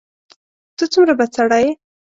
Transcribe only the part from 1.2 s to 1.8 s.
سړی یې!